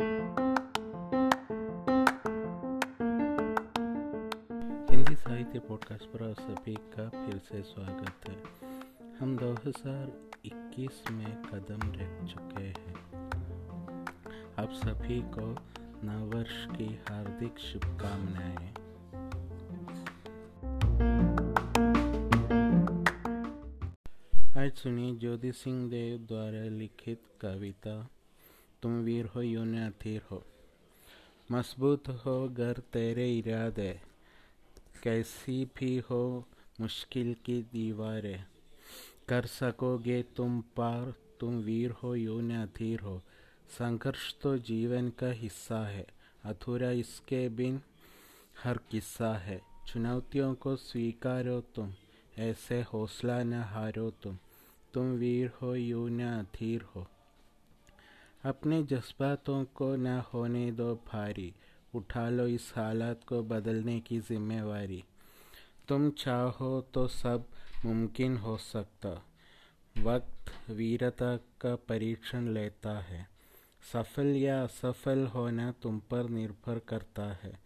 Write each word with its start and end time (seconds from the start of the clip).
हिंदी 0.00 0.24
साहित्य 5.14 5.58
पॉडकास्ट 5.58 6.04
पर 6.04 6.30
आप 6.30 6.36
सभी 6.40 6.74
का 6.74 7.08
फिर 7.08 7.38
से 7.38 7.62
स्वागत 7.62 8.28
है। 8.28 8.42
हम 9.20 9.36
2021 9.36 11.10
में 11.10 11.42
कदम 11.42 11.80
रख 11.82 12.30
चुके 12.32 12.62
हैं। 12.62 12.94
आप 14.58 14.70
सभी 14.72 15.20
को 15.20 15.56
नववर्ष 16.06 16.66
की 16.76 17.00
हार्दिक 17.08 17.58
शुभकामनाएँ। 17.58 18.74
आज 24.58 24.72
सुनिए 24.72 25.16
ज्योति 25.16 25.52
सिंह 25.52 25.90
देव 25.90 26.18
द्वारा 26.18 26.62
लिखित 26.62 27.22
कविता 27.40 28.10
तुम 28.82 29.00
वीर 29.00 29.26
हो 29.26 29.42
यूँ 29.42 29.66
न 29.66 29.78
अधीर 29.78 30.22
हो। 30.30 30.44
मज़बूत 31.52 32.08
हो, 32.08 32.48
घर 32.48 32.72
तेरे 32.72 33.38
इरादे। 33.38 34.00
कैसी 35.02 35.64
भी 35.64 35.98
हो, 35.98 36.48
मुश्किल 36.80 37.36
की 37.44 37.62
दीवारें। 37.62 38.46
कर 39.28 39.46
सकोगे 39.46 40.22
तुम 40.22 40.60
पार, 40.60 41.14
तुम 41.40 41.54
वीर 41.54 41.90
हो 41.90 42.16
यू 42.16 42.40
न 42.40 42.50
अधीर 42.50 43.00
हो। 43.00 43.22
संघर्ष 43.68 44.34
तो 44.42 44.58
जीवन 44.58 45.08
का 45.08 45.30
हिस्सा 45.30 45.86
है, 45.86 46.06
अधूरा 46.44 46.90
इसके 46.90 47.48
बिन 47.48 47.80
हर 48.64 48.78
किस्सा 48.90 49.34
है। 49.34 49.62
चुनौतियों 49.86 50.54
को 50.54 50.76
स्वीकारो 50.76 51.60
तुम, 51.60 51.92
ऐसे 52.38 52.82
हौसला 52.82 53.42
न 53.42 53.52
हारो 53.52 54.10
तुम। 54.10 54.38
तुम 54.94 55.04
वीर 55.04 55.48
हो 55.48 55.76
यू 55.76 56.08
न 56.08 56.22
अधीर 56.22 56.82
हो। 56.82 57.06
अपने 58.48 58.82
जज्बातों 58.82 59.64
को 59.64 59.96
न 59.96 60.06
होने 60.06 60.72
दो 60.72 60.94
भारी। 60.94 61.54
उठा 61.94 62.28
लो 62.28 62.46
इस 62.46 62.72
हालात 62.76 63.24
को 63.24 63.42
बदलने 63.42 64.00
की 64.00 64.20
जिम्मेवारी। 64.20 65.04
तुम 65.88 66.10
चाहो 66.10 66.80
तो 66.80 67.08
सब 67.08 67.48
मुमकिन 67.84 68.36
हो 68.36 68.56
सकता। 68.56 69.26
वक्त 69.98 70.70
वीरता 70.70 71.36
का 71.36 71.76
परीक्षण 71.76 72.48
लेता 72.48 72.98
है। 72.98 73.28
सफल 73.92 74.26
या 74.26 74.62
असफल 74.62 75.26
होना 75.26 75.72
तुम 75.72 75.98
पर 75.98 76.28
निर्भर 76.28 76.78
करता 76.78 77.24
है। 77.24 77.60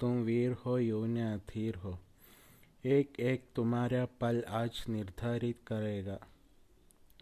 तुम 0.00 0.22
वीर 0.22 0.52
हो, 0.52 0.78
यू 0.78 1.06
न 1.06 1.18
अधीर 1.20 1.74
हो। 1.74 1.98
एक 2.84 3.20
एक 3.20 3.44
तुम्हारा 3.56 4.04
पल 4.04 4.44
आज 4.48 4.84
निर्धारित 4.88 5.58
करेगा। 5.66 6.20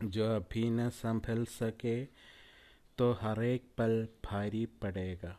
जो 0.04 0.36
अभी 0.36 0.70
न 0.70 0.90
संभल 0.90 1.44
सके 1.44 2.04
तो 2.98 3.12
हर 3.12 3.44
एक 3.44 3.64
पल 3.78 4.08
भारी 4.24 4.66
पड़ेगा। 4.66 5.38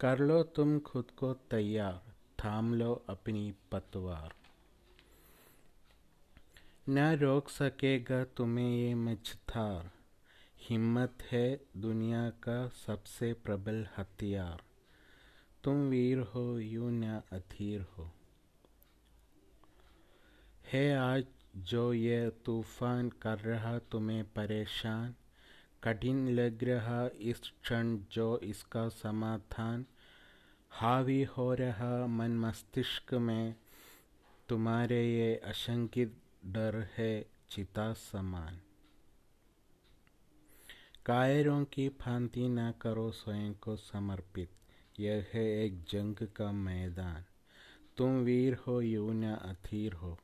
कर 0.00 0.18
लो 0.18 0.42
तुम 0.42 0.78
खुद 0.78 1.10
को 1.10 1.34
तैयार, 1.34 2.12
थाम 2.44 2.74
लो 2.74 3.04
अपनी 3.08 3.54
पतवार। 3.72 4.34
न 6.88 7.16
रोक 7.16 7.48
सकेगा 7.48 8.24
तुम्हें 8.24 8.70
ये 8.70 8.94
मझधार। 8.94 9.90
हिम्मत 10.62 11.18
है 11.22 11.60
दुनिया 11.76 12.30
का 12.30 12.68
सबसे 12.68 13.32
प्रबल 13.32 13.86
हथियार। 13.98 14.62
तुम 15.64 15.76
वीर 15.76 16.18
हो, 16.18 16.58
यू 16.58 16.90
न 16.90 17.22
अधीर 17.32 17.80
हो। 17.80 18.10
है 20.72 20.96
आज 20.96 21.26
जो 21.56 21.92
ये 21.92 22.30
तूफ़ान 22.30 23.08
कर 23.08 23.38
रहा, 23.38 23.78
तुम्हें 23.78 24.24
परेशान। 24.24 25.14
कठिन 25.82 26.28
लग 26.28 26.64
रहा 26.64 27.10
इस 27.20 27.52
क्षण 27.62 27.98
जो 28.12 28.38
इसका 28.38 28.88
समाधान। 28.88 29.86
हावी 30.70 31.24
हो 31.24 31.54
रहा 31.54 32.06
मन 32.06 32.30
मस्तिष्क 32.30 33.14
में, 33.14 33.54
तुम्हारे 34.48 35.14
ये 35.18 35.36
अशंकित 35.36 36.22
डर 36.46 36.88
है 36.96 37.26
चिता 37.50 37.92
समान। 37.92 38.60
कायरों 41.06 41.64
की 41.64 41.88
फांति 41.88 42.48
न 42.48 42.72
करो 42.72 43.10
स्वयं 43.10 43.54
को 43.54 43.76
समर्पित, 43.76 44.50
यह 45.00 45.26
है 45.32 45.64
एक 45.64 45.84
जंग 45.84 46.16
का 46.16 46.52
मैदान। 46.52 47.24
तुम 47.96 48.16
वीर 48.16 48.54
हो, 48.54 48.80
यू 48.82 49.12
न 49.12 49.26
अधीर 49.26 49.92
हो। 49.92 50.18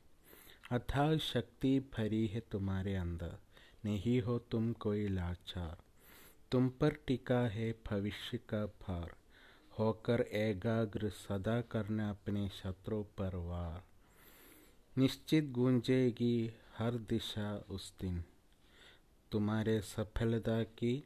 अथाह 0.71 1.17
शक्ति 1.17 1.79
भरी 1.79 2.27
है 2.27 2.39
तुम्हारे 2.39 2.95
अंदर। 2.95 3.37
नहीं 3.85 4.21
हो 4.21 4.39
तुम 4.39 4.73
कोई 4.73 5.07
लाचार। 5.07 5.77
तुम 6.51 6.69
पर 6.69 6.93
टिका 7.07 7.39
है 7.39 7.75
भविष्य 7.89 8.37
का 8.37 8.65
भार। 8.65 9.15
होकर 9.79 10.21
एकाग्र 10.21 11.09
सदा 11.09 11.61
करना 11.61 12.09
अपने 12.09 12.49
शत्रु 12.49 13.03
पर 13.03 13.35
वार। 13.35 13.83
निश्चित 14.97 15.45
गूंजेगी 15.45 16.51
हर 16.77 16.91
दिशा 16.91 17.65
उस 17.69 17.93
दिन। 18.01 18.23
तुम्हारे 19.31 19.81
सफलता 19.81 20.63
की 20.63 21.03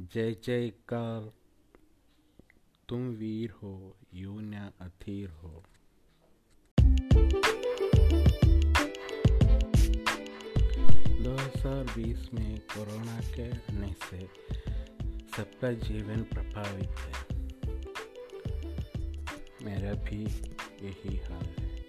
जय 0.00 0.34
जयकार। 0.34 1.32
तुम 2.88 3.08
वीर 3.08 3.50
हो, 3.50 3.96
यू 4.14 4.40
न 4.40 4.70
अधीर 4.80 5.30
हो। 5.30 5.64
2020 12.00 12.34
में 12.34 12.58
कोरोना 12.58 13.20
के 13.20 13.50
आने 13.50 13.94
से 14.10 14.20
सबका 15.36 15.72
जीवन 15.72 16.22
प्रभावित 16.22 16.90
है। 16.90 17.36
मेरा 19.62 19.92
भी 19.92 20.24
यही 20.86 21.16
हाल 21.16 21.54
है। 21.58 21.84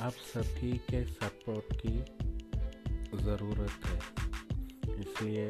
आप 0.00 0.12
सभी 0.12 0.72
के 0.72 1.04
सपोर्ट 1.04 1.76
की 1.76 1.98
ज़रूरत 3.16 3.86
है। 3.86 4.00
इसलिए 5.00 5.46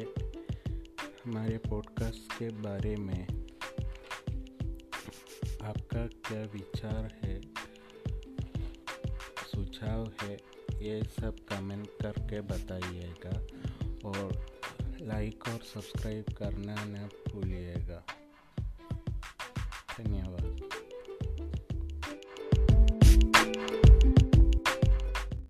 हमारे 1.25 1.57
पॉडकास्ट 1.57 2.33
के 2.39 2.49
बारे 2.49 2.95
में 2.95 3.23
आपका 5.61 6.07
क्या 6.07 6.41
विचार 6.41 7.19
है, 7.23 7.41
सुझाव 9.51 10.11
है 10.21 10.58
ये 10.81 11.01
सब 11.03 11.35
कमेंट 11.49 11.87
करके 12.01 12.41
बताइएगा 12.41 13.31
और 14.09 14.45
लाइक 15.01 15.47
और 15.47 15.59
सब्सक्राइब 15.73 16.25
करना 16.37 16.75
न 16.85 17.09
भूलिएगा। 17.31 18.03